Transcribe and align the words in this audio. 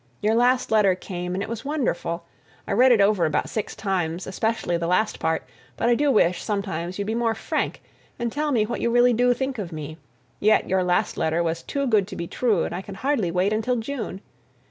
Your 0.19 0.33
last 0.33 0.71
letter 0.71 0.95
came 0.95 1.35
and 1.35 1.43
it 1.43 1.47
was 1.47 1.63
wonderful! 1.63 2.25
I 2.67 2.71
read 2.71 2.91
it 2.91 2.99
over 3.01 3.27
about 3.27 3.51
six 3.51 3.75
times, 3.75 4.25
especially 4.25 4.75
the 4.75 4.87
last 4.87 5.19
part, 5.19 5.43
but 5.77 5.89
I 5.89 5.93
do 5.93 6.09
wish, 6.09 6.41
sometimes, 6.41 6.97
you'd 6.97 7.05
be 7.05 7.13
more 7.13 7.35
frank 7.35 7.83
and 8.17 8.31
tell 8.31 8.51
me 8.51 8.65
what 8.65 8.81
you 8.81 8.89
really 8.89 9.13
do 9.13 9.31
think 9.35 9.59
of 9.59 9.71
me, 9.71 9.99
yet 10.39 10.67
your 10.67 10.83
last 10.83 11.17
letter 11.17 11.43
was 11.43 11.61
too 11.61 11.85
good 11.85 12.07
to 12.07 12.15
be 12.15 12.25
true, 12.25 12.63
and 12.63 12.73
I 12.73 12.81
can 12.81 12.95
hardly 12.95 13.29
wait 13.29 13.53
until 13.53 13.75
June! 13.75 14.21